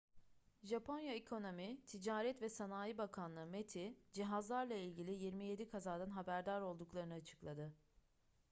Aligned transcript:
japonya 0.63 1.11
ekonomi 1.13 1.77
ticaret 1.87 2.41
ve 2.41 2.49
sanayi 2.49 2.97
bakanlığı 2.97 3.45
meti 3.45 3.95
cihazlarla 4.13 4.73
ilgili 4.75 5.11
27 5.11 5.67
kazadan 5.69 6.09
haberdar 6.09 6.61
olduklarını 6.61 7.13
açıkladı 7.13 7.73